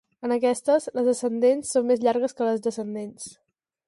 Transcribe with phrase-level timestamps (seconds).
[0.27, 3.29] En aquestes, les ascendents són més llargues que les descendents.